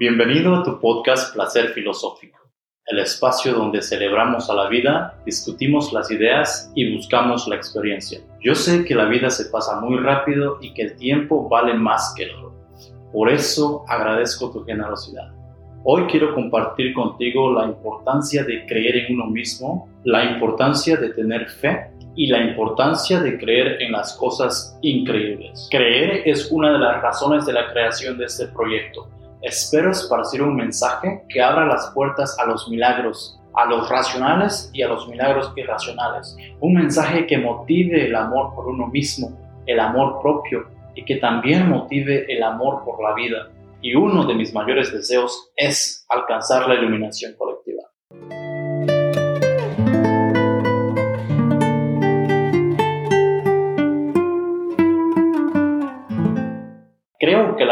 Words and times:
Bienvenido 0.00 0.54
a 0.54 0.62
tu 0.62 0.80
podcast 0.80 1.34
Placer 1.34 1.74
Filosófico, 1.74 2.38
el 2.86 3.00
espacio 3.00 3.52
donde 3.52 3.82
celebramos 3.82 4.48
a 4.48 4.54
la 4.54 4.66
vida, 4.66 5.20
discutimos 5.26 5.92
las 5.92 6.10
ideas 6.10 6.72
y 6.74 6.96
buscamos 6.96 7.46
la 7.46 7.56
experiencia. 7.56 8.18
Yo 8.40 8.54
sé 8.54 8.86
que 8.86 8.94
la 8.94 9.04
vida 9.04 9.28
se 9.28 9.50
pasa 9.50 9.78
muy 9.78 9.98
rápido 9.98 10.56
y 10.62 10.72
que 10.72 10.84
el 10.84 10.96
tiempo 10.96 11.50
vale 11.50 11.74
más 11.74 12.14
que 12.16 12.22
el 12.22 12.30
oro. 12.30 12.54
Por 13.12 13.28
eso 13.28 13.84
agradezco 13.88 14.50
tu 14.50 14.64
generosidad. 14.64 15.34
Hoy 15.84 16.06
quiero 16.06 16.34
compartir 16.34 16.94
contigo 16.94 17.52
la 17.52 17.66
importancia 17.66 18.42
de 18.42 18.64
creer 18.64 19.04
en 19.04 19.16
uno 19.16 19.26
mismo, 19.26 19.86
la 20.04 20.24
importancia 20.24 20.96
de 20.96 21.10
tener 21.10 21.46
fe 21.50 21.90
y 22.16 22.28
la 22.28 22.42
importancia 22.42 23.20
de 23.20 23.36
creer 23.36 23.82
en 23.82 23.92
las 23.92 24.14
cosas 24.14 24.78
increíbles. 24.80 25.68
Creer 25.70 26.22
es 26.24 26.50
una 26.50 26.72
de 26.72 26.78
las 26.78 27.02
razones 27.02 27.44
de 27.44 27.52
la 27.52 27.70
creación 27.70 28.16
de 28.16 28.24
este 28.24 28.46
proyecto 28.46 29.06
Espero 29.42 29.90
esparcir 29.90 30.42
un 30.42 30.54
mensaje 30.54 31.22
que 31.30 31.40
abra 31.40 31.64
las 31.64 31.90
puertas 31.94 32.38
a 32.38 32.44
los 32.44 32.68
milagros, 32.68 33.40
a 33.54 33.64
los 33.64 33.88
racionales 33.88 34.70
y 34.74 34.82
a 34.82 34.88
los 34.88 35.08
milagros 35.08 35.50
irracionales. 35.56 36.36
Un 36.60 36.74
mensaje 36.74 37.26
que 37.26 37.38
motive 37.38 38.04
el 38.04 38.14
amor 38.14 38.54
por 38.54 38.66
uno 38.66 38.86
mismo, 38.88 39.32
el 39.64 39.80
amor 39.80 40.20
propio 40.20 40.68
y 40.94 41.06
que 41.06 41.16
también 41.16 41.70
motive 41.70 42.30
el 42.30 42.42
amor 42.42 42.84
por 42.84 43.02
la 43.02 43.14
vida. 43.14 43.48
Y 43.80 43.94
uno 43.94 44.26
de 44.26 44.34
mis 44.34 44.52
mayores 44.52 44.92
deseos 44.92 45.50
es 45.56 46.04
alcanzar 46.10 46.68
la 46.68 46.74
iluminación. 46.74 47.34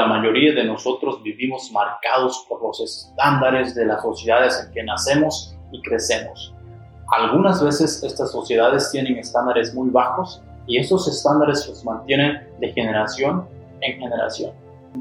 Mayoría 0.09 0.55
de 0.55 0.65
nosotros 0.65 1.23
vivimos 1.23 1.71
marcados 1.73 2.45
por 2.49 2.63
los 2.63 2.81
estándares 2.81 3.75
de 3.75 3.87
las 3.87 4.03
sociedades 4.03 4.65
en 4.65 4.73
que 4.73 4.83
nacemos 4.83 5.57
y 5.71 5.81
crecemos. 5.83 6.53
Algunas 7.09 7.63
veces 7.65 8.03
estas 8.03 8.33
sociedades 8.33 8.91
tienen 8.91 9.17
estándares 9.19 9.75
muy 9.75 9.89
bajos 9.91 10.43
y 10.67 10.79
esos 10.79 11.07
estándares 11.09 11.67
los 11.69 11.85
mantienen 11.85 12.47
de 12.61 12.73
generación 12.73 13.47
en 13.81 14.01
generación. 14.01 14.53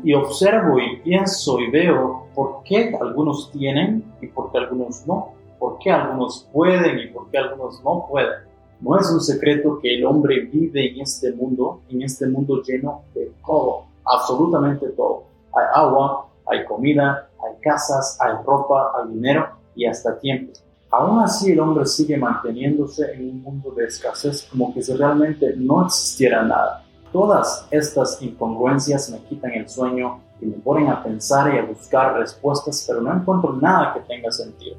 Y 0.03 0.13
observo 0.13 0.79
y 0.79 0.97
pienso 0.97 1.59
y 1.59 1.71
veo 1.71 2.27
por 2.35 2.61
qué 2.63 2.95
algunos 3.01 3.51
tienen 3.51 4.03
y 4.21 4.27
por 4.27 4.51
qué 4.51 4.59
algunos 4.59 5.05
no, 5.07 5.33
por 5.59 5.79
qué 5.79 5.91
algunos 5.91 6.47
pueden 6.53 6.99
y 6.99 7.07
por 7.07 7.29
qué 7.31 7.39
algunos 7.39 7.83
no 7.83 8.05
pueden. 8.07 8.45
No 8.79 8.99
es 8.99 9.09
un 9.09 9.21
secreto 9.21 9.79
que 9.81 9.95
el 9.95 10.05
hombre 10.05 10.41
vive 10.41 10.91
en 10.91 11.01
este 11.01 11.33
mundo, 11.33 11.81
en 11.89 12.03
este 12.03 12.27
mundo 12.27 12.61
lleno 12.61 13.01
de 13.15 13.31
todo 13.45 13.86
absolutamente 14.07 14.87
todo. 14.89 15.23
Hay 15.53 15.65
agua, 15.73 16.27
hay 16.47 16.65
comida, 16.65 17.29
hay 17.43 17.59
casas, 17.61 18.17
hay 18.21 18.33
ropa, 18.45 18.93
hay 18.97 19.13
dinero 19.13 19.47
y 19.75 19.85
hasta 19.85 20.17
tiempo. 20.19 20.53
Aún 20.89 21.19
así 21.19 21.51
el 21.51 21.59
hombre 21.59 21.85
sigue 21.85 22.17
manteniéndose 22.17 23.13
en 23.13 23.29
un 23.29 23.41
mundo 23.41 23.71
de 23.71 23.85
escasez 23.85 24.47
como 24.49 24.73
que 24.73 24.81
si 24.81 24.93
realmente 24.93 25.53
no 25.57 25.85
existiera 25.85 26.43
nada. 26.43 26.83
Todas 27.11 27.67
estas 27.71 28.21
incongruencias 28.21 29.09
me 29.09 29.19
quitan 29.19 29.51
el 29.51 29.67
sueño 29.67 30.21
y 30.39 30.45
me 30.45 30.57
ponen 30.57 30.89
a 30.89 31.03
pensar 31.03 31.53
y 31.53 31.57
a 31.57 31.65
buscar 31.65 32.17
respuestas, 32.17 32.85
pero 32.87 33.01
no 33.01 33.13
encuentro 33.13 33.53
nada 33.53 33.93
que 33.93 33.99
tenga 34.01 34.31
sentido. 34.31 34.77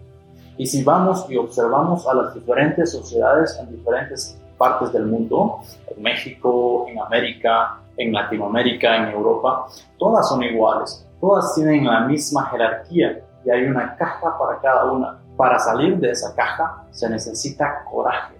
Y 0.56 0.66
si 0.66 0.82
vamos 0.82 1.26
y 1.28 1.36
observamos 1.36 2.06
a 2.06 2.14
las 2.14 2.34
diferentes 2.34 2.92
sociedades 2.92 3.58
en 3.60 3.70
diferentes 3.70 4.38
partes 4.56 4.92
del 4.92 5.06
mundo, 5.06 5.60
en 5.94 6.02
México, 6.02 6.86
en 6.88 7.00
América, 7.00 7.78
en 7.98 8.12
Latinoamérica, 8.12 8.96
en 8.96 9.10
Europa, 9.10 9.66
todas 9.98 10.28
son 10.28 10.42
iguales, 10.42 11.06
todas 11.20 11.54
tienen 11.54 11.84
la 11.84 12.00
misma 12.00 12.46
jerarquía 12.46 13.20
y 13.44 13.50
hay 13.50 13.64
una 13.64 13.96
caja 13.96 14.38
para 14.38 14.60
cada 14.60 14.90
una. 14.90 15.18
Para 15.36 15.58
salir 15.58 15.98
de 15.98 16.10
esa 16.10 16.34
caja 16.34 16.84
se 16.90 17.08
necesita 17.10 17.84
coraje. 17.84 18.34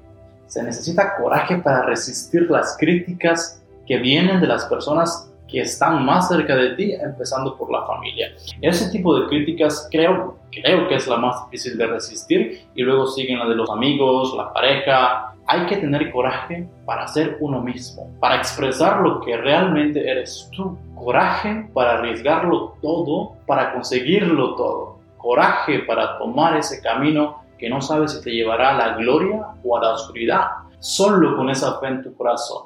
Se 0.47 0.63
necesita 0.63 1.17
coraje 1.17 1.59
para 1.59 1.83
resistir 1.83 2.51
las 2.51 2.77
críticas 2.79 3.63
que 3.87 3.99
vienen 3.99 4.41
de 4.41 4.47
las 4.47 4.65
personas 4.65 5.29
que 5.49 5.61
están 5.63 6.05
más 6.05 6.29
cerca 6.29 6.55
de 6.55 6.75
ti, 6.75 6.93
empezando 6.93 7.57
por 7.57 7.71
la 7.73 7.87
familia. 7.87 8.29
Ese 8.61 8.91
tipo 8.91 9.19
de 9.19 9.27
críticas 9.29 9.89
creo, 9.91 10.37
creo 10.51 10.89
que 10.89 10.97
es 10.97 11.07
la 11.09 11.17
más 11.17 11.45
difícil 11.45 11.79
de 11.79 11.87
resistir 11.87 12.69
y 12.75 12.83
luego 12.83 13.07
siguen 13.07 13.39
la 13.39 13.47
de 13.47 13.55
los 13.55 13.71
amigos, 13.71 14.35
la 14.37 14.53
pareja, 14.53 15.28
hay 15.51 15.65
que 15.65 15.79
tener 15.79 16.13
coraje 16.13 16.69
para 16.85 17.09
ser 17.09 17.39
uno 17.41 17.63
mismo, 17.63 18.11
para 18.21 18.37
expresar 18.37 19.01
lo 19.01 19.23
que 19.23 19.35
realmente 19.35 20.07
eres 20.09 20.51
tú. 20.55 20.77
Coraje 20.95 21.71
para 21.73 21.95
arriesgarlo 21.95 22.75
todo, 22.83 23.33
para 23.47 23.73
conseguirlo 23.73 24.57
todo. 24.57 24.99
Coraje 25.17 25.81
para 25.81 26.19
tomar 26.19 26.59
ese 26.59 26.83
camino 26.83 27.43
que 27.59 27.71
no 27.71 27.81
sabes 27.81 28.13
si 28.13 28.23
te 28.23 28.31
llevará 28.31 28.71
a 28.71 28.75
la 28.75 28.97
gloria 28.97 29.47
o 29.65 29.77
a 29.79 29.81
la 29.81 29.93
oscuridad. 29.95 30.49
Solo 30.81 31.35
con 31.35 31.49
esa 31.49 31.81
fe 31.81 31.89
en 31.89 32.03
tu 32.03 32.15
corazón. 32.15 32.65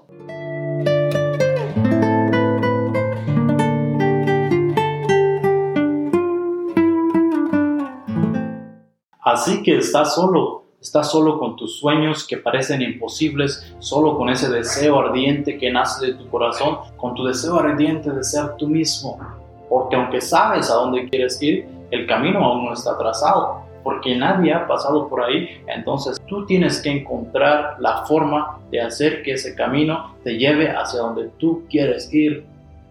Así 9.21 9.63
que 9.63 9.77
estás 9.77 10.17
solo, 10.17 10.62
Estás 10.83 11.13
solo 11.13 11.39
con 11.39 11.55
tus 11.55 11.79
sueños 11.79 12.27
que 12.27 12.39
parecen 12.39 12.83
imposibles, 12.83 13.73
solo 13.79 14.17
con 14.19 14.29
ese 14.29 14.51
deseo 14.51 14.99
ardiente 14.99 15.57
que 15.57 15.71
nace 15.71 16.07
de 16.07 16.15
tu 16.15 16.29
corazón, 16.29 16.79
con 16.97 17.15
tu 17.15 17.25
deseo 17.25 17.61
ardiente 17.61 18.11
de 18.11 18.25
ser 18.25 18.57
tú 18.59 18.67
mismo. 18.67 19.17
Porque 19.69 19.95
aunque 19.95 20.21
sabes 20.21 20.69
a 20.73 20.75
dónde 20.75 21.09
quieres 21.09 21.41
ir, 21.41 21.69
el 21.93 22.05
camino 22.09 22.45
aún 22.45 22.65
no 22.65 22.73
está 22.73 22.99
trazado, 22.99 23.63
porque 23.85 24.17
nadie 24.17 24.53
ha 24.53 24.67
pasado 24.67 25.09
por 25.09 25.23
ahí. 25.23 25.51
Entonces 25.69 26.21
tú 26.27 26.45
tienes 26.47 26.83
que 26.83 26.91
encontrar 26.91 27.77
la 27.79 28.05
forma 28.05 28.59
de 28.73 28.81
hacer 28.81 29.23
que 29.23 29.35
ese 29.35 29.55
camino 29.55 30.17
te 30.25 30.37
lleve 30.37 30.69
hacia 30.69 30.99
donde 30.99 31.29
tú 31.39 31.63
quieres 31.71 32.13
ir. 32.13 32.45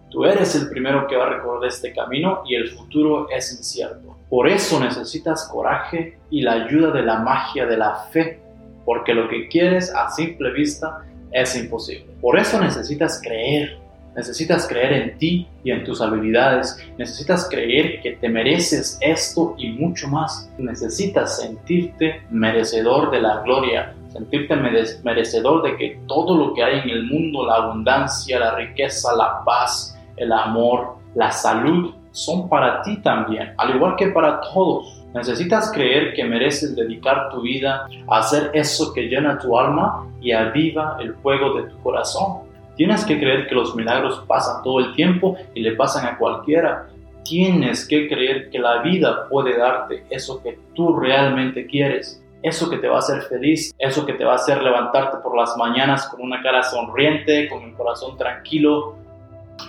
Tú 0.08 0.24
eres 0.24 0.54
el 0.54 0.70
primero 0.70 1.06
que 1.06 1.16
va 1.16 1.26
a 1.26 1.28
recorrer 1.36 1.68
este 1.68 1.92
camino 1.92 2.40
y 2.46 2.54
el 2.54 2.70
futuro 2.70 3.28
es 3.28 3.52
incierto. 3.52 4.16
Por 4.32 4.48
eso 4.48 4.80
necesitas 4.80 5.46
coraje 5.52 6.16
y 6.30 6.40
la 6.40 6.52
ayuda 6.52 6.90
de 6.90 7.02
la 7.02 7.18
magia 7.18 7.66
de 7.66 7.76
la 7.76 7.96
fe, 8.10 8.40
porque 8.82 9.12
lo 9.12 9.28
que 9.28 9.46
quieres 9.46 9.94
a 9.94 10.08
simple 10.08 10.50
vista 10.52 11.04
es 11.32 11.54
imposible. 11.54 12.06
Por 12.18 12.38
eso 12.38 12.58
necesitas 12.58 13.20
creer, 13.22 13.78
necesitas 14.16 14.66
creer 14.66 14.92
en 14.94 15.18
ti 15.18 15.46
y 15.62 15.70
en 15.70 15.84
tus 15.84 16.00
habilidades, 16.00 16.78
necesitas 16.96 17.46
creer 17.50 18.00
que 18.00 18.12
te 18.12 18.30
mereces 18.30 18.96
esto 19.02 19.54
y 19.58 19.68
mucho 19.68 20.08
más. 20.08 20.50
Necesitas 20.56 21.36
sentirte 21.36 22.22
merecedor 22.30 23.10
de 23.10 23.20
la 23.20 23.42
gloria, 23.42 23.94
sentirte 24.14 24.56
merecedor 24.56 25.62
de 25.62 25.76
que 25.76 26.00
todo 26.06 26.38
lo 26.38 26.54
que 26.54 26.64
hay 26.64 26.78
en 26.78 26.88
el 26.88 27.04
mundo, 27.04 27.44
la 27.44 27.56
abundancia, 27.56 28.38
la 28.38 28.54
riqueza, 28.54 29.14
la 29.14 29.44
paz, 29.44 29.94
el 30.16 30.32
amor, 30.32 30.96
la 31.14 31.30
salud, 31.30 31.92
son 32.12 32.48
para 32.48 32.82
ti 32.82 32.98
también, 32.98 33.54
al 33.58 33.74
igual 33.74 33.96
que 33.96 34.08
para 34.08 34.40
todos. 34.40 35.02
Necesitas 35.14 35.70
creer 35.72 36.14
que 36.14 36.24
mereces 36.24 36.74
dedicar 36.74 37.28
tu 37.30 37.42
vida 37.42 37.86
a 38.08 38.18
hacer 38.18 38.50
eso 38.54 38.92
que 38.94 39.02
llena 39.02 39.38
tu 39.38 39.58
alma 39.58 40.06
y 40.20 40.32
aviva 40.32 40.96
el 41.00 41.14
fuego 41.16 41.54
de 41.54 41.68
tu 41.68 41.78
corazón. 41.82 42.50
Tienes 42.76 43.04
que 43.04 43.18
creer 43.18 43.46
que 43.46 43.54
los 43.54 43.74
milagros 43.74 44.24
pasan 44.26 44.62
todo 44.62 44.80
el 44.80 44.94
tiempo 44.94 45.36
y 45.54 45.60
le 45.60 45.72
pasan 45.72 46.06
a 46.06 46.16
cualquiera. 46.16 46.88
Tienes 47.24 47.86
que 47.86 48.08
creer 48.08 48.48
que 48.50 48.58
la 48.58 48.82
vida 48.82 49.28
puede 49.28 49.56
darte 49.56 50.04
eso 50.08 50.42
que 50.42 50.58
tú 50.74 50.96
realmente 50.96 51.66
quieres, 51.66 52.22
eso 52.42 52.70
que 52.70 52.78
te 52.78 52.88
va 52.88 52.96
a 52.96 53.00
hacer 53.00 53.22
feliz, 53.22 53.74
eso 53.78 54.04
que 54.06 54.14
te 54.14 54.24
va 54.24 54.32
a 54.32 54.36
hacer 54.36 54.62
levantarte 54.62 55.18
por 55.18 55.36
las 55.36 55.56
mañanas 55.56 56.08
con 56.08 56.22
una 56.22 56.42
cara 56.42 56.62
sonriente, 56.62 57.48
con 57.48 57.62
el 57.62 57.74
corazón 57.74 58.16
tranquilo, 58.16 58.96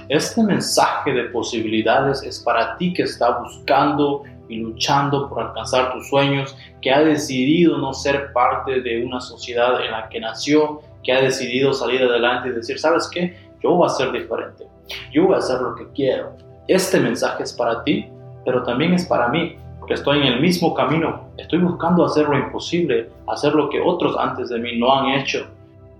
este 0.09 0.44
mensaje 0.44 1.13
de 1.13 1.24
posibilidades 1.25 2.24
es 2.24 2.39
para 2.39 2.77
ti 2.77 2.94
que 2.94 3.03
está 3.03 3.39
buscando 3.39 4.24
y 4.50 4.57
luchando 4.57 5.30
por 5.30 5.41
alcanzar 5.41 5.94
tus 5.94 6.09
sueños, 6.09 6.56
que 6.81 6.91
ha 6.91 7.01
decidido 7.01 7.77
no 7.77 7.94
ser 7.94 8.33
parte 8.33 8.81
de 8.81 9.06
una 9.06 9.21
sociedad 9.21 9.83
en 9.83 9.91
la 9.91 10.09
que 10.09 10.19
nació, 10.19 10.81
que 11.03 11.13
ha 11.13 11.21
decidido 11.21 11.74
salir 11.74 12.03
adelante 12.03 12.50
y 12.50 12.51
decir, 12.51 12.77
¿sabes 12.77 13.09
qué? 13.12 13.35
Yo 13.62 13.75
voy 13.75 13.88
a 13.88 13.89
ser 13.89 14.12
diferente, 14.12 14.68
yo 15.12 15.25
voy 15.25 15.35
a 15.35 15.38
hacer 15.38 15.62
lo 15.62 15.75
que 15.75 15.88
quiero. 15.94 16.35
Este 16.68 17.00
mensaje 17.00 17.44
es 17.44 17.53
para 17.53 17.83
ti, 17.83 18.07
pero 18.45 18.63
también 18.63 18.94
es 18.94 19.06
para 19.06 19.30
mí, 19.30 19.56
porque 19.80 19.95
estoy 19.95 20.19
en 20.19 20.25
el 20.25 20.41
mismo 20.41 20.74
camino, 20.74 21.30
estoy 21.38 21.59
buscando 21.59 22.06
hacer 22.06 22.27
lo 22.27 22.38
imposible, 22.38 23.09
hacer 23.27 23.53
lo 23.53 23.69
que 23.69 23.80
otros 23.80 24.15
antes 24.18 24.50
de 24.50 24.59
mí 24.59 24.77
no 24.77 24.94
han 24.94 25.19
hecho 25.19 25.47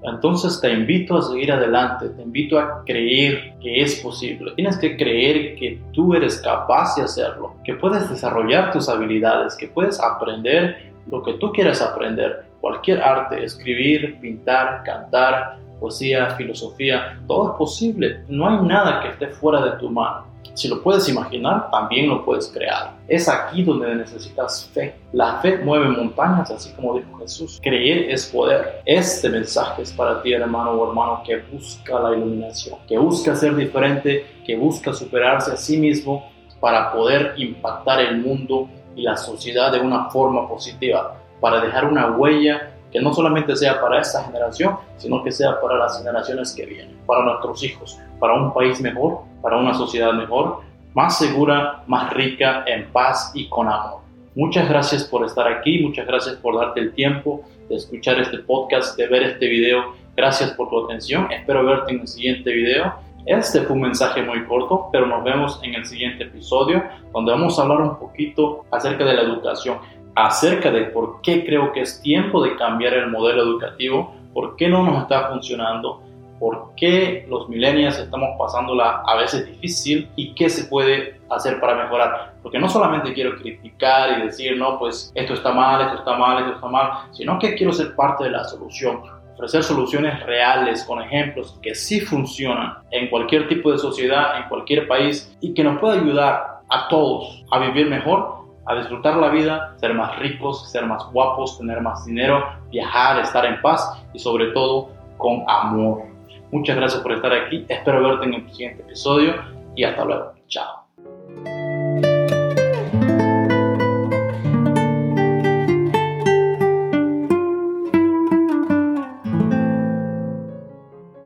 entonces 0.03 0.59
te 0.59 0.71
invito 0.71 1.17
a 1.17 1.21
seguir 1.21 1.51
adelante, 1.51 2.09
te 2.09 2.21
invito 2.21 2.59
a 2.59 2.83
creer 2.85 3.53
que 3.61 3.81
es 3.81 3.95
posible. 4.01 4.51
Tienes 4.55 4.77
que 4.77 4.97
creer 4.97 5.55
que 5.55 5.81
tú 5.94 6.13
eres 6.13 6.41
capaz 6.41 6.95
de 6.95 7.03
hacerlo, 7.03 7.55
que 7.63 7.75
puedes 7.75 8.09
desarrollar 8.09 8.71
tus 8.71 8.89
habilidades, 8.89 9.55
que 9.55 9.67
puedes 9.67 10.00
aprender 10.01 10.91
lo 11.09 11.23
que 11.23 11.33
tú 11.33 11.51
quieras 11.51 11.81
aprender. 11.81 12.45
Cualquier 12.59 13.01
arte, 13.01 13.44
escribir, 13.44 14.19
pintar, 14.19 14.83
cantar, 14.83 15.57
poesía, 15.79 16.31
filosofía, 16.31 17.19
todo 17.27 17.51
es 17.51 17.57
posible. 17.57 18.23
No 18.27 18.47
hay 18.47 18.65
nada 18.65 19.01
que 19.01 19.09
esté 19.09 19.27
fuera 19.27 19.63
de 19.65 19.71
tu 19.79 19.89
mano. 19.89 20.32
Si 20.54 20.68
lo 20.68 20.84
puedes 20.84 21.10
imaginar, 21.10 21.69
también 21.72 22.10
lo 22.10 22.24
puedes 22.24 22.48
crear. 22.48 22.94
Es 23.07 23.28
aquí 23.28 23.63
donde 23.63 23.95
necesitas 23.95 24.69
fe. 24.74 24.95
La 25.12 25.40
fe 25.42 25.57
mueve 25.57 25.90
montañas, 25.90 26.51
así 26.51 26.72
como 26.74 26.98
dijo 26.98 27.18
Jesús. 27.19 27.60
Creer 27.62 28.12
es 28.12 28.28
poder. 28.28 28.81
Este 28.86 29.30
mensaje 29.30 29.81
es 29.81 29.92
para 29.92 30.22
ti, 30.22 30.34
hermano 30.34 30.72
o 30.72 30.90
hermano, 30.90 31.24
que 31.25 31.38
busca 31.51 32.00
la 32.00 32.16
iluminación, 32.16 32.78
que 32.88 32.98
busca 32.98 33.36
ser 33.36 33.56
diferente, 33.56 34.25
que 34.45 34.56
busca 34.56 34.94
superarse 34.94 35.51
a 35.51 35.57
sí 35.57 35.78
mismo 35.78 36.31
para 36.60 36.94
poder 36.94 37.34
impactar 37.38 38.00
el 38.00 38.19
mundo 38.22 38.69
y 38.95 39.01
la 39.01 39.18
sociedad 39.18 39.72
de 39.72 39.80
una 39.80 40.10
forma 40.12 40.48
positiva, 40.48 41.19
para 41.42 41.62
dejar 41.62 41.86
una 41.86 42.12
huella 42.12 42.72
que 42.94 43.01
no 43.01 43.12
solamente 43.12 43.56
sea 43.56 43.81
para 43.81 44.00
esta 44.00 44.24
generación, 44.24 44.78
sino 44.98 45.24
que 45.24 45.31
sea 45.31 45.60
para 45.60 45.78
las 45.78 45.98
generaciones 45.98 46.54
que 46.54 46.68
vienen, 46.68 46.95
para 47.07 47.25
nuestros 47.25 47.63
hijos, 47.63 48.00
para 48.19 48.36
un 48.36 48.54
país 48.54 48.80
mejor, 48.80 49.22
para 49.42 49.57
una 49.57 49.74
sociedad 49.74 50.13
mejor, 50.13 50.60
más 50.94 51.18
segura, 51.18 51.84
más 51.88 52.13
rica 52.13 52.63
en 52.68 52.86
paz 52.92 53.31
y 53.34 53.50
con 53.50 53.68
amor. 53.68 54.01
Muchas 54.36 54.69
gracias 54.69 55.04
por 55.04 55.25
estar 55.25 55.48
aquí, 55.48 55.80
muchas 55.80 56.06
gracias 56.06 56.36
por 56.36 56.56
darte 56.56 56.81
el 56.81 56.94
tiempo 56.94 57.42
de 57.68 57.75
escuchar 57.75 58.19
este 58.19 58.38
podcast, 58.40 58.95
de 58.95 59.07
ver 59.07 59.24
este 59.24 59.48
video. 59.48 59.95
Gracias 60.16 60.51
por 60.51 60.69
tu 60.69 60.86
atención, 60.86 61.31
espero 61.31 61.66
verte 61.66 61.94
en 61.94 62.01
el 62.01 62.07
siguiente 62.07 62.51
video. 62.51 62.94
Este 63.25 63.62
fue 63.62 63.75
un 63.75 63.84
mensaje 63.84 64.22
muy 64.22 64.45
corto, 64.45 64.90
pero 64.92 65.07
nos 65.07 65.24
vemos 65.24 65.60
en 65.63 65.74
el 65.75 65.86
siguiente 65.86 66.25
episodio 66.25 66.84
donde 67.13 67.31
vamos 67.31 67.57
a 67.57 67.63
hablar 67.63 67.81
un 67.81 67.98
poquito 67.98 68.66
acerca 68.69 69.06
de 69.06 69.13
la 69.13 69.22
educación 69.22 69.78
acerca 70.15 70.71
de 70.71 70.86
por 70.86 71.21
qué 71.21 71.45
creo 71.45 71.71
que 71.71 71.81
es 71.81 72.01
tiempo 72.01 72.44
de 72.44 72.56
cambiar 72.56 72.94
el 72.94 73.10
modelo 73.10 73.44
educativo, 73.44 74.15
por 74.33 74.56
qué 74.56 74.68
no 74.68 74.83
nos 74.83 75.04
está 75.04 75.30
funcionando, 75.30 76.01
por 76.39 76.71
qué 76.75 77.25
los 77.30 77.48
millennials 77.48 77.98
estamos 77.98 78.30
pasándola 78.38 79.04
a 79.06 79.15
veces 79.15 79.45
difícil 79.45 80.10
y 80.15 80.33
qué 80.33 80.50
se 80.50 80.65
puede 80.65 81.21
hacer 81.30 81.60
para 81.60 81.75
mejorar. 81.75 82.33
Porque 82.42 82.60
no 82.60 82.68
solamente 82.68 83.13
quiero 83.13 83.38
criticar 83.38 84.19
y 84.19 84.25
decir, 84.25 84.57
no, 84.57 84.77
pues 84.77 85.12
esto 85.15 85.36
está 85.36 85.54
mal, 85.54 85.81
esto 85.81 86.00
está 86.00 86.18
mal, 86.18 86.39
esto 86.39 86.56
está 86.56 86.68
mal, 86.68 86.92
sino 87.12 87.39
que 87.39 87.56
quiero 87.56 87.71
ser 87.71 87.95
parte 87.95 88.25
de 88.25 88.31
la 88.31 88.44
solución. 88.44 89.01
Ofrecer 89.36 89.63
soluciones 89.63 90.24
reales 90.25 90.83
con 90.83 91.01
ejemplos 91.01 91.57
que 91.62 91.74
sí 91.74 92.01
funcionan 92.01 92.77
en 92.92 93.09
cualquier 93.09 93.48
tipo 93.48 93.71
de 93.71 93.77
sociedad, 93.77 94.38
en 94.38 94.50
cualquier 94.50 94.88
país 94.88 95.36
y 95.42 95.54
que 95.54 95.63
nos 95.63 95.80
pueda 95.80 95.94
ayudar 95.94 96.59
a 96.69 96.88
todos 96.88 97.44
a 97.51 97.59
vivir 97.59 97.89
mejor 97.89 98.43
a 98.65 98.75
disfrutar 98.75 99.18
la 99.18 99.30
vida, 99.30 99.75
ser 99.77 99.94
más 99.94 100.18
ricos, 100.19 100.69
ser 100.71 100.86
más 100.86 101.04
guapos, 101.12 101.57
tener 101.57 101.81
más 101.81 102.06
dinero, 102.06 102.45
viajar, 102.71 103.19
estar 103.19 103.45
en 103.45 103.62
paz 103.62 104.01
y 104.13 104.19
sobre 104.19 104.48
todo 104.48 104.89
con 105.18 105.44
amor. 105.48 106.04
Muchas 106.51 106.75
gracias 106.75 107.01
por 107.01 107.13
estar 107.13 107.33
aquí, 107.33 107.65
espero 107.68 108.01
verte 108.01 108.25
en 108.25 108.33
el 108.36 108.51
siguiente 108.51 108.83
episodio 108.83 109.33
y 109.75 109.83
hasta 109.83 110.06
luego. 110.06 110.33
Chao. 110.48 110.82